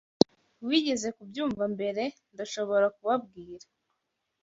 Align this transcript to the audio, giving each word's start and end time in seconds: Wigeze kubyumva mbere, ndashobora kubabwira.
Wigeze 0.67 1.07
kubyumva 1.17 1.63
mbere, 1.75 2.03
ndashobora 2.33 2.85
kubabwira. 2.95 3.65